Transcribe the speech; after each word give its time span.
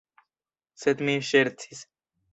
Sed 0.85 1.05
mi 1.09 1.15
ŝercis. 1.29 1.87